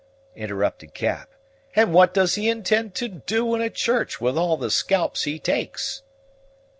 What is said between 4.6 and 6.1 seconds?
scalps he takes?"